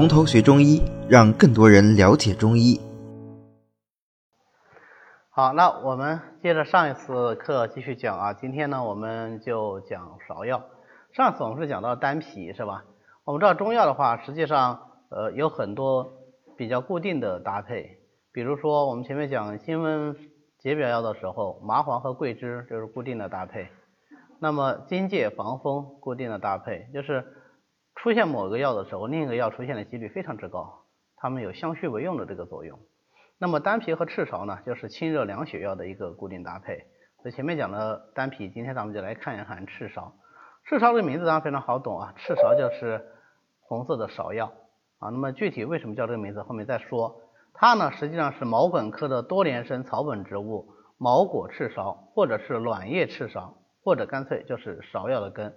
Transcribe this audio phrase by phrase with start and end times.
[0.00, 2.80] 从头学中医，让更多人了解中医。
[5.28, 8.32] 好，那我们接着上一次课继续讲啊。
[8.32, 10.64] 今天呢，我们就讲芍药。
[11.12, 12.82] 上次我们是讲到丹皮，是吧？
[13.24, 16.10] 我们知道中药的话，实际上呃有很多
[16.56, 17.98] 比较固定的搭配。
[18.32, 20.16] 比如说我们前面讲辛温
[20.58, 23.68] 解表药的时候，麻黄和桂枝就是固定的搭配。
[24.38, 27.22] 那么荆芥防风固定的搭配，就是
[28.02, 30.86] 出现某个药的时候，另一个药出现的几率非常之高，
[31.16, 32.78] 它们有相续为用的这个作用。
[33.38, 36.86] 那么丹皮和赤芍呢，就是清热凉血药的一个固定搭配。
[37.20, 40.12] 所以前面讲的丹皮，今天咱们就来看一看赤芍。
[40.64, 43.04] 赤芍这个名字当然非常好懂啊，赤芍就是
[43.60, 44.46] 红色的芍药
[44.98, 45.10] 啊。
[45.10, 47.20] 那么具体为什么叫这个名字，后面再说。
[47.52, 53.52] 它呢实际上是毛茛科的多年生草本植物，毛果赤芍，或者是卵叶赤芍，
[53.84, 55.54] 或者干脆就是芍药的根。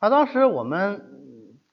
[0.00, 1.02] 那当时我们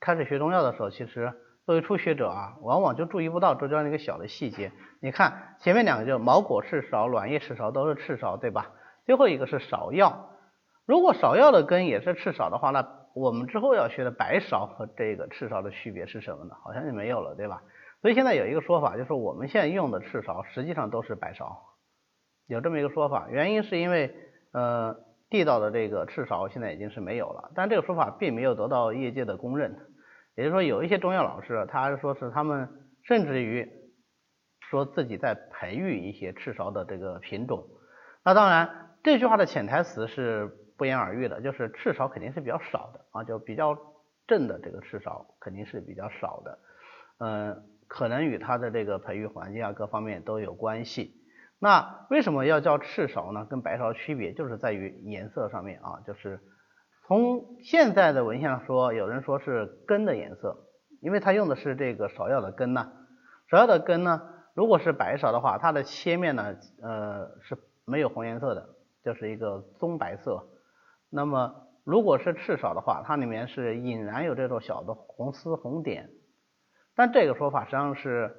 [0.04, 1.32] 开始学中药的时候，其实
[1.66, 4.74] 作为初学者啊，往往就注意不到这样一个小的细节。
[5.02, 8.72] 你看前面两个就毛果赤芍、卵叶赤芍都是赤芍，对吧？
[9.06, 10.30] 最后一个是芍药。
[10.86, 16.54] 如果芍药的根也是赤芍的话，那我们之后要学的白芍和这个赤芍的区别是什么呢？
[16.62, 17.62] 好像就没有了，对吧？
[18.02, 21.46] 所以现在有一个说法，就是我们现在用的赤芍实际上都是白芍，
[22.48, 23.28] 有这么一个说法。
[23.30, 24.14] 原因是因为
[24.52, 24.98] 呃
[25.30, 29.78] 地道的这个赤芍现在已经是没有了，但这个说法并没有得到业界的公认。
[30.36, 32.70] 也就是说，有一些中药老师，他说是他们
[33.04, 33.72] 甚至于
[34.62, 37.68] 说自己在培育一些赤芍的这个品种。
[38.26, 43.78] 那当然，这句话的潜台词是不言而喻的，就是赤芍肯定是比较少的啊，就比较
[44.26, 46.60] 正的这个赤芍肯定是比较少的。
[47.20, 51.14] 嗯，可能与它的这个培育环境啊各方面都有关系。
[51.60, 53.46] 那为什么要叫赤芍呢？
[53.46, 56.40] 跟白芍区别就是在于颜色上面啊，就是。
[57.14, 60.66] 从现在的文献上说，有人说是根的颜色，
[61.00, 62.92] 因为它用的是这个芍药的根呢。
[63.48, 64.20] 芍药的根呢，
[64.56, 67.56] 如果是白芍的话，它的切面呢，呃是
[67.86, 68.68] 没有红颜色的，
[69.06, 70.44] 就是一个棕白色。
[71.12, 76.10] 那么如果是赤芍的话，它里面是隐然有这种小的红丝红点。
[76.96, 78.36] 但这个说法实际上是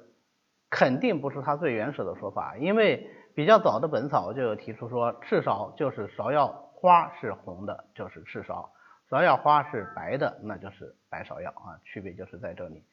[0.69, 6.64] 肯定不是它最原始的说法，因为比较早的本草就有提出说赤芍就是芍药。
[6.75, 8.69] 花是红的，就是赤芍；
[9.09, 11.79] 芍药花是白的，那就是白芍药啊。
[11.83, 12.83] 区别就是在这里。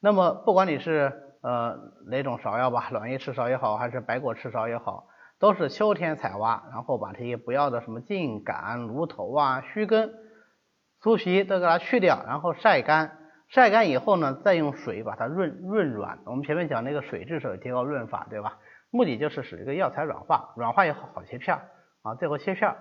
[0.00, 5.06] 那么不管你是呃哪种芍药吧，卵叶赤芍也好，还是白果赤芍也好，
[5.38, 10.14] 都是秋天采挖，然后把这些不要的什么茎、杆、芦头啊、须根、
[11.00, 13.18] 粗皮都给它去掉，然后晒干。
[13.48, 16.20] 晒干以后呢，再用水把它润润软。
[16.24, 18.58] 我们前面讲那个水质是提高润法，对吧？
[18.90, 21.68] 目的就是使这个药材软化，软化以后好切片儿
[22.02, 22.14] 啊。
[22.14, 22.76] 最后切片儿。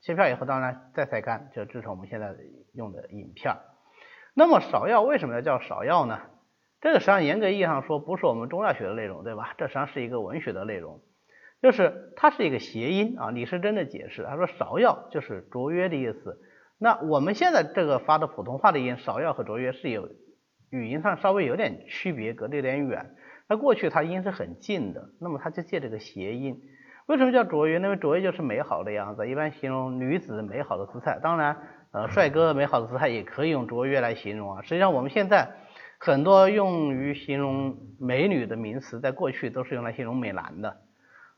[0.00, 2.34] 切片以后，当然再晒干，就制成我们现在
[2.72, 3.56] 用的饮片。
[4.34, 6.20] 那么芍药为什么要叫芍药呢？
[6.80, 9.54] 这个实际上严格意义上说，不是我们中药学的内容，对吧？
[9.58, 11.00] 这实际上是一个文学的内容，
[11.60, 13.30] 就是它是一个谐音啊。
[13.32, 16.40] 李时珍的解释，他说芍药就是卓约的意思。
[16.78, 20.08] 那我们现在这个发的普通话的音，芍药和卓约是有
[20.70, 23.16] 语音上稍微有点区别，隔得有点远。
[23.48, 26.62] 那过去它音是很近的，那么它就借这个谐音。
[27.08, 27.80] 为什么叫卓越？
[27.80, 31.18] 因为卓越就是美好的样子，一般形容女子美好的姿态。
[31.22, 31.56] 当然，
[31.90, 34.60] 呃，帅哥美好的姿态也可以用卓越来形容啊。
[34.60, 35.48] 实际上，我们现在
[35.98, 40.76] 很多用于形容美女的名词，在过去都是用来形容美男的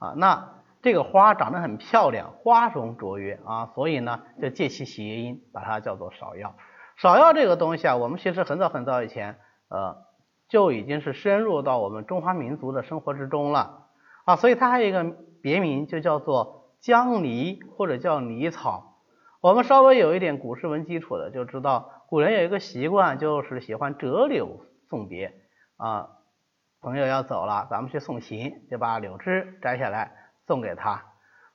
[0.00, 0.12] 啊。
[0.16, 6.56] 那这个花长得很漂亮，花容卓越啊，所以呢，就借其谐音，把它叫做芍药。
[6.98, 9.38] 芍药这个东西啊，我们其实很早很早以前，
[9.68, 9.98] 呃，
[10.48, 13.86] 就已经是深入到我们中华民族的生活之中了
[14.24, 14.36] 啊。
[14.36, 15.16] 所以它还有一个。
[15.42, 18.98] 别名就叫做姜梨或者叫梨草。
[19.40, 25.32] 我们稍微有一点古诗文基础的就知道，古人有一个习惯，就是喜欢折柳送别
[25.78, 26.10] 啊。
[26.82, 30.12] 朋友要走了，咱们去送行，就把柳枝摘下来
[30.46, 31.06] 送给他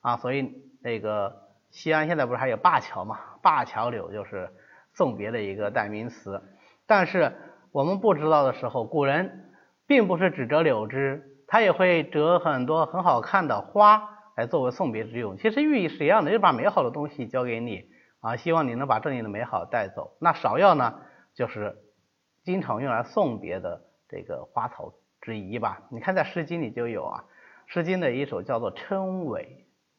[0.01, 0.17] 啊。
[0.17, 0.51] 所以
[0.81, 3.19] 那个西安现在不是还有灞桥嘛？
[3.43, 4.49] 灞桥柳就是
[4.95, 6.41] 送别的一个代名词。
[6.87, 7.35] 但是
[7.71, 9.53] 我们不知道的时候，古人
[9.85, 11.33] 并不是只折柳枝。
[11.55, 17.85] 他也会折很多很好看的花来作为送别之用，其实寓意是一样的，就把美好的东西交给你
[18.19, 20.17] 啊，希望你能把这里的美好带走。
[20.19, 20.99] 那芍药呢，
[21.33, 21.77] 就是
[22.43, 25.83] 经常用来送别的这个花草之一吧。
[25.91, 27.23] 你看在《诗经》里就有啊，
[27.73, 29.43] 《诗经》的一首叫做《称尾》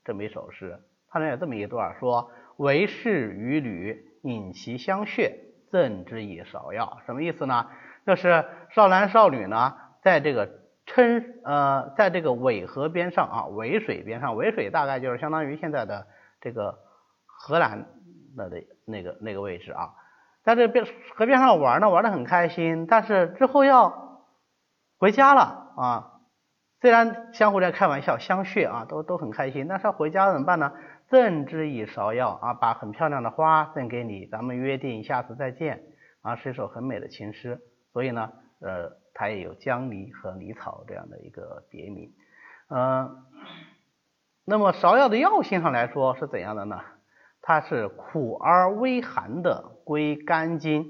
[0.05, 5.38] 这么一首诗，它里有这么一段说：“为士与女，引其香血，
[5.70, 7.67] 赠之以芍药。”什么意思呢？
[8.05, 8.44] 就是
[8.75, 16.06] 少男少女呢，在这个称呃，在这个苇河边上啊，苇水边上，苇水大概就是相当于现在的
[16.40, 16.78] 这个
[17.26, 17.86] 河南
[18.36, 19.90] 的的那个那个位置啊，
[20.44, 24.22] 在这边河边上玩呢，玩的很开心，但是之后要
[24.98, 26.12] 回家了啊。
[26.82, 30.72] 虽然相互在开玩笑相谑啊，都都很开心，但是要回家怎么办呢？
[31.08, 35.82] 赠之以芍药啊，把很漂亮的花赠给你，咱们约定下次再见
[36.20, 37.58] 啊，是一首很美的情诗。
[37.92, 38.30] 所以呢，
[38.60, 42.12] 呃，它也有江离和离草这样的一个别名。
[42.68, 43.24] 嗯，
[44.44, 46.80] 那么芍药的药性上来说是怎样的呢？
[47.40, 50.84] 它是苦而微寒的，归肝经。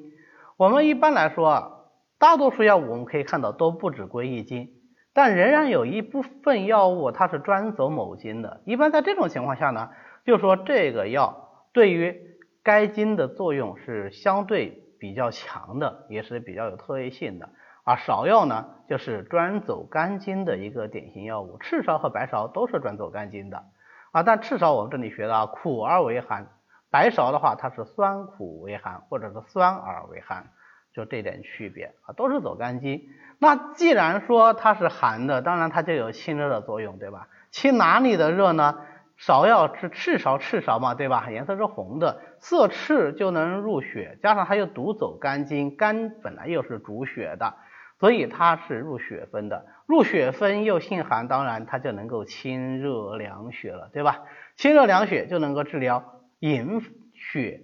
[0.57, 1.71] 我们一般来说啊，
[2.19, 4.71] 大多数药物我们可以看到都不止归一经，
[5.13, 8.63] 但仍然有一部分药物它是专走某经的。
[8.65, 9.91] 一般在这种情况下呢，
[10.25, 12.21] 就说这个药对于
[12.63, 17.51] 该经的作用是相对比较强的，也是比较有特异性的。
[17.87, 21.57] 而芍药呢，就是专走肝经的一个典型药物。
[21.59, 23.63] 赤芍和白芍都是专走肝经的。
[24.11, 26.49] 啊，但赤芍我们这里学的苦而为寒，
[26.91, 30.49] 白芍的话它是酸苦为寒，或者是酸而为寒，
[30.93, 33.03] 就这点区别啊，都是走肝经。
[33.39, 37.29] 那既然说它是寒的，当然它就有清热的作用，对吧？
[37.53, 38.81] 清哪里的热呢？
[39.17, 41.31] 芍药是赤芍，赤芍嘛，对吧？
[41.31, 47.55] 颜色是红的，色赤就能入血，加上它又独走肝经，肝本来又是主血的。
[47.99, 54.25] 所以它是入血分的，入血分又性寒，当然它就能够清热凉血了，对吧？
[54.57, 56.81] 清热凉血就能够治疗隐
[57.15, 57.63] 血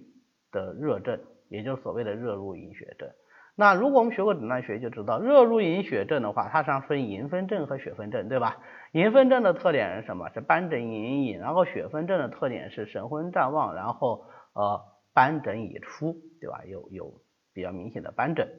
[0.51, 1.19] 的热症，
[1.49, 3.09] 也就是所谓的热入隐血症。
[3.55, 8.57] 那如果我们学过诊断学，就知道热入隐血症的话，它实际上分隐分症和血分症，对吧？
[8.93, 10.29] 隐分症的特点是什么？
[10.33, 14.81] 是斑疹隐隐，然后血分症的特点是神昏战妄，然后呃
[15.13, 16.63] 斑疹已出，对吧？
[16.65, 17.13] 有有
[17.53, 18.49] 比较明显的斑疹。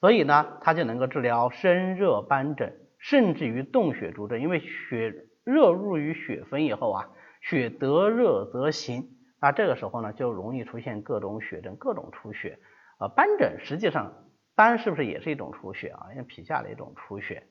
[0.00, 4.40] 所以呢，它就能够治疗身热斑疹，甚至于动血逐症。
[4.40, 5.14] 因为血
[5.44, 7.10] 热入于血分以后啊，
[7.42, 9.10] 血得热则行，
[9.42, 12.58] 那这个时候呢，就容易出现各种血症、各种出血。
[12.96, 14.14] 啊，斑疹实际上
[14.54, 16.06] 斑是不是也是一种出血啊？
[16.12, 17.42] 因为皮下的一种出血。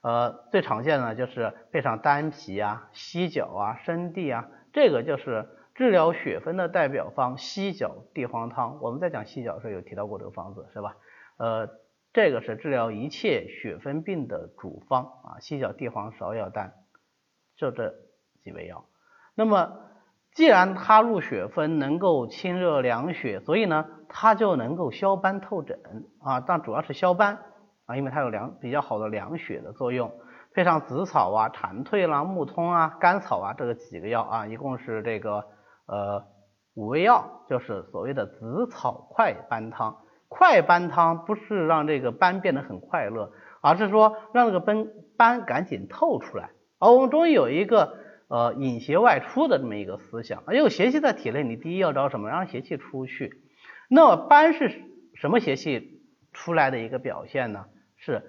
[0.00, 8.80] 呃，最常见的就是配上丹皮啊、犀角啊、生地啊，这个就是治疗血分的代表方——犀角地黄汤。
[8.80, 10.96] 我们在讲犀角的时候有提到过这个方子，是吧？
[11.36, 11.68] 呃。
[12.18, 16.72] 这个是治疗一切血分病的主方啊，犀角地黄芍药丹，
[17.56, 17.94] 就这
[18.42, 18.86] 几味药。
[19.36, 19.78] 那么
[20.32, 25.78] 既然它入血分能够清热凉血，所以呢，它就能够消斑透疹
[26.20, 27.38] 啊，但主要是消斑
[27.86, 30.12] 啊，因为它有凉比较好的凉血的作用。
[30.52, 35.44] 配上紫草啊、蝉蜕啦、木通啊、甘草啊这个几个药啊，一共是这个
[35.86, 36.26] 呃
[36.74, 39.98] 五味药，就是所谓的紫草快斑汤。
[40.38, 44.86] 快斑汤不是让这个斑变得很快乐，而是说让这个斑
[45.16, 46.50] 斑赶紧透出来。
[46.78, 47.98] 而我们中医有一个
[48.28, 52.28] 呃引邪外出的这么一个思想，因为邪气在体内，你第一要找什么？
[52.28, 53.42] 让邪气出去。
[53.90, 54.80] 那么斑是
[55.16, 57.64] 什么邪气出来的一个表现呢？
[57.96, 58.22] 是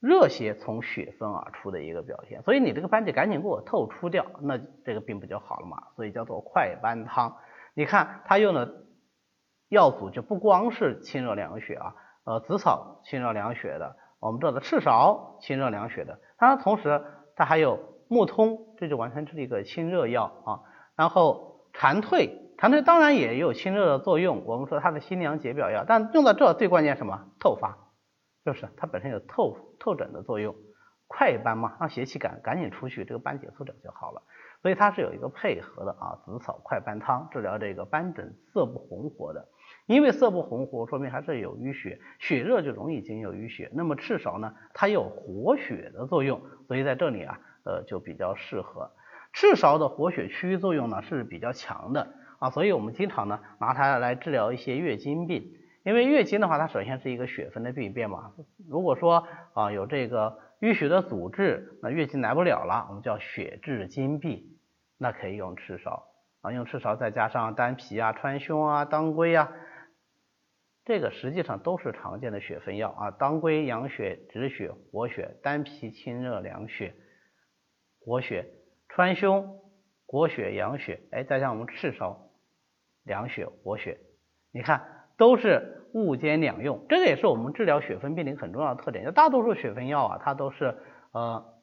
[0.00, 2.42] 热邪从血分而出的一个表现。
[2.42, 5.78] 所以你这个斑得赶紧给我透出掉，那这个病不就好了嘛？
[5.96, 7.38] 所以叫做快斑汤。
[7.72, 8.84] 你看他用的。
[9.70, 11.94] 药组就不光是清热凉血啊，
[12.24, 17.02] 呃，紫草清热凉血的，我们知道的赤芍清热凉血的，当然同时
[17.36, 17.78] 它还有
[18.08, 20.60] 木通，这就完全是一个清热药啊。
[20.96, 27.28] 然后蝉蜕，蝉蜕当然也有清热的作用，我们说它是辛凉解表药，但用到这最关键什么？
[27.38, 27.78] 透发，
[28.44, 30.56] 就是它本身有透透疹的作用，
[31.06, 34.22] 快斑嘛，让邪气赶赶紧出去，这个斑解出掉就好了。
[34.62, 39.48] 所以它是有一个配合的啊，紫草快斑汤治疗这个斑疹色不红火的。
[39.90, 43.68] 因为色不红火，说明还是有淤血，血热就容易经有淤血。
[43.74, 48.88] 那么赤芍呢，它有活血的作用，所以在这里啊，呃，就比较适合。
[49.32, 52.06] 赤芍的活血祛瘀作用呢是比较强的
[52.38, 55.54] 啊，所以我们经常呢拿它来治疗一些月经病。
[55.82, 58.30] 因为月经的话，它首先是一个血分的病变嘛。
[58.68, 64.56] 如果说啊有这个淤血的阻滞，那月经来不了了，我们叫血滞经闭，
[64.98, 66.02] 那可以用赤芍
[66.42, 69.50] 啊，用赤芍再加上丹皮啊、川芎啊、当归啊。
[70.86, 76.94] 这个实际上都是常见的血分药啊，当归养血止血活血，丹皮清热凉血
[78.00, 78.46] 活血，
[78.88, 79.60] 川芎
[80.06, 82.16] 活血养血，哎，再加上我们赤芍
[83.04, 83.98] 凉血活血，
[84.52, 89.04] 你看都是物兼两用，这个也是我们治疗血分病的一个很重要的特点。
[89.04, 90.76] 就大多数血分药啊，它都是
[91.12, 91.60] 呃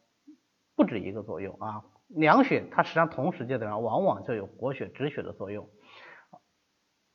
[0.75, 5.67] 不止一个作用啊，凉血它实际上同时阶段往往就有活血止血的作用，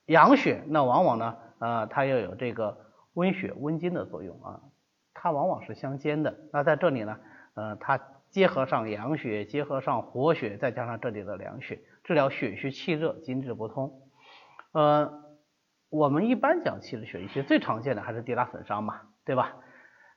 [0.06, 1.38] 养血那往往呢。
[1.62, 2.76] 呃，它又有这个
[3.14, 4.61] 温血温经的作用啊，
[5.14, 6.35] 它往往是相间的。
[6.52, 7.16] 那在这里呢，
[7.54, 8.00] 呃，它
[8.31, 14.02] 结合上养血，结合上活血，再加上这里的凉血，治疗血虚气热、经滞不通。
[14.73, 15.23] 呃，
[15.88, 19.54] 我们一般讲气滞血瘀，其实最常见的还是跌打损伤嘛，对吧？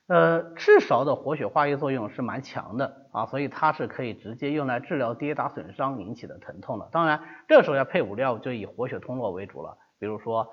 [0.08, 6.88] 呃，赤芍的活血化瘀作用是蛮强的啊，所以它是可以直接用来治疗跌打损伤引起的疼痛的。
[6.90, 10.48] 当然，这时候要配伍料就以活血通络为主了，比如说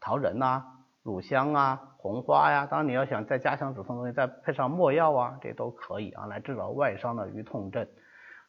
[0.00, 0.64] 桃仁呐、
[1.02, 2.66] 乳香啊、红花呀。
[2.66, 7.86] 当然你要想再加强止痛东西，再配上没药啊，这都可以啊，来治疗外伤的瘀痛症。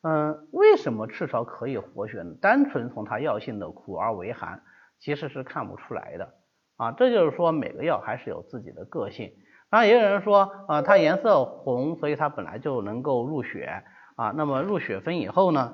[0.02, 2.36] 嗯，为什么赤芍可以活血呢？
[2.40, 4.62] 单纯从它药性的苦而为寒，
[5.00, 6.30] 其实是看不出来的
[6.78, 6.92] 啊。
[6.92, 9.32] 这就是说每个药还是有自己的个性。
[9.70, 13.84] 当然也有人说，啊，它颜色红，所以它本来就能够入血
[14.16, 14.32] 啊。
[14.36, 15.74] 那么入血分以后呢，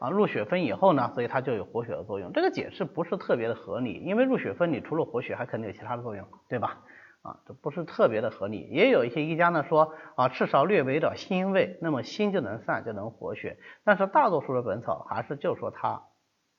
[0.00, 2.32] 啊，入血分以后呢，所以它就有活血的作用。
[2.32, 6.80] 这个解释不是特别的合理，因为入血分你除了活血，还可能有其他的作用，对吧？
[7.22, 8.66] 啊，这不是特别的合理。
[8.70, 13.58] 也有一些医家呢说，啊，赤芍略微的辛味，那么辛就能散，就能活血。
[13.84, 16.02] 但是大多数的本草还是就说它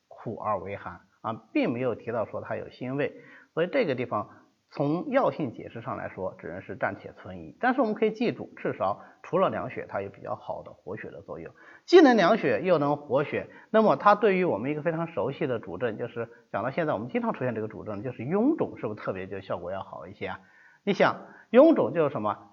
[0.06, 3.12] 苦而为寒啊，并没有提到说它有辛味。
[3.54, 4.30] 所以这个地方
[4.74, 7.54] 从药性解释上来说，只能是暂且存疑。
[7.60, 11.52] 但是我们可以记住，赤芍除了凉血，它有比较好的活血的作用，
[11.84, 13.50] 既能凉血又能活血。
[13.70, 20.40] 那么它对于我们一个非常熟悉的主症，就是讲到现在我们经常出现这个主症，就是臃肿，是不是特别就效果要好一些啊？
[20.84, 22.48] 你想臃肿就是什么？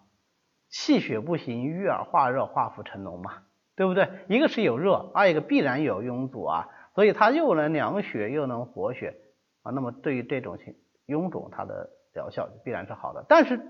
[0.67, 3.43] 气血不行，瘀而化热，化腐成脓嘛，
[3.77, 4.09] 对不对？
[4.27, 9.15] 一个是有热，二一个必然有臃阻啊，所以它又能凉血又能活血
[9.63, 9.71] 啊。
[9.71, 10.75] 那么对于这种情
[11.07, 13.61] 臃肿它的疗效必然是好的，但是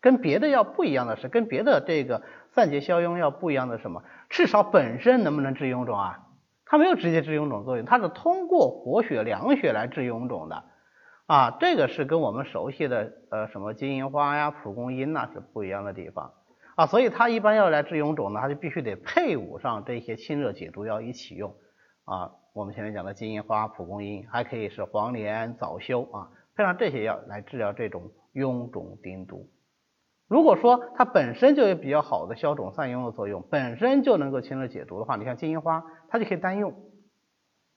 [0.00, 2.22] 跟别的药不一样的是，跟别的这个
[2.54, 4.02] 散结消痈药不一样的什么？
[4.28, 6.20] 赤芍本身能不能治臃肿啊？
[6.66, 10.64] 它没有直接治臃肿作用，它是通过活血凉血来治臃肿的
[11.26, 11.56] 啊。
[11.60, 16.32] 这个是跟我们熟悉的呃什么金银花呀、蒲公英呐是不一样的地方
[16.76, 16.86] 啊。
[16.86, 21.54] 所以它一般要来治臃肿呢，它就必须得配伍上这些清热解毒药一起用
[22.04, 22.32] 啊。
[22.54, 26.30] 我们前面讲的金银花、蒲公英，还可以是黄连、早休啊。
[26.56, 29.50] 配上这些药来治疗这种臃肿丁毒。
[30.26, 36.74] 如果说它本身就有比较好的消肿散痈的作用，本身就能够清热解毒的话，你像金银花，它就可以单用。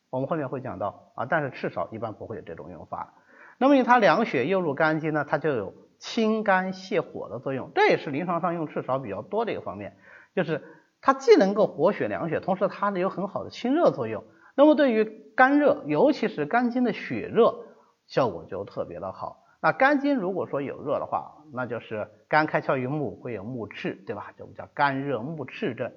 [0.09, 3.15] 我们后面会讲到啊，但是赤芍一般不会有这种用法。
[3.57, 7.71] 那么因为它凉血又入肝经呢，它就有清肝泻火的作用。
[7.75, 9.97] 这也是临床上用赤芍比较多的一个方面，
[10.33, 10.63] 就是
[11.01, 14.23] 它既能够活血凉血，同时它有很好的清热作用。
[14.55, 15.03] 那么对于
[15.35, 17.65] 肝热，尤其是肝经的血热。
[18.07, 19.43] 效果就特别的好。
[19.61, 24.31] 那肝经如果说有热的话，那就是肝开窍于目，会有目赤，对吧？
[24.37, 25.91] 就我们叫肝热目赤症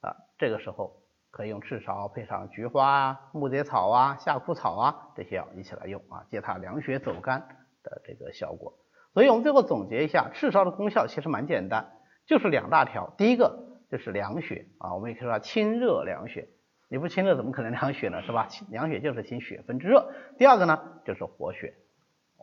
[0.00, 0.16] 啊。
[0.38, 7.46] 这个时候可以用赤芍配上菊花啊、木棗草啊、夏枯草啊这些药一起来用啊，借它凉血走肝
[7.82, 8.74] 的这个效果。
[9.12, 11.92] 所以我们最后总结一下，赤芍的功效其实蛮简单，
[12.26, 13.12] 就是两大条。
[13.18, 16.48] 第一个就是凉血啊，我们也可以说清热凉血。
[16.92, 18.20] 你不清热怎么可能凉血呢？
[18.20, 18.48] 是吧？
[18.68, 20.12] 凉血就是清血分之热。
[20.36, 21.72] 第二个呢，就是活血，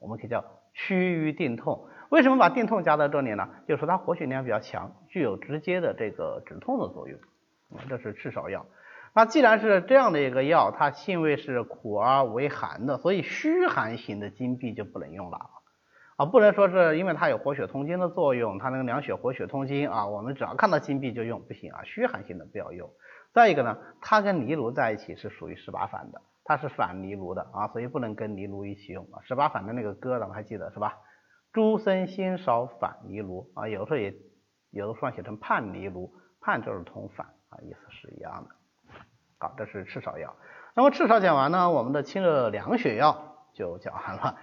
[0.02, 1.88] 我们可以叫祛瘀定痛。
[2.10, 3.48] 为什么把定痛加在这里呢？
[3.68, 7.20] 就是说它活血力量比较强，具有直接的这个止痛的作用。
[7.88, 8.66] 这是赤芍药。
[9.14, 15.38] 那既然是这样的一个药，它性味是苦而为寒的，所以虚寒型的经闭就不能用了
[16.20, 22.90] 啊，不能说是因为它有活血通经的作用，它能凉血活血通经啊，我们只要看到金币就用，不行啊，虚寒性的不要用。
[23.34, 29.24] 再一个呢，它跟尼禄在一起是属于十八反的，它是反尼禄的啊，所以不能跟尼禄一起用啊。
[29.24, 30.98] 十八反的那个歌咱们还记得是吧？
[31.54, 34.14] 诸僧心少反尼禄啊，有时候也
[34.72, 38.50] 有的书上写成叛尼禄，叛就是同反啊，意思是一样的。
[39.38, 40.36] 好，这是赤芍药。
[40.76, 44.36] 那么赤芍讲完呢，我们的清热凉血药就讲完了。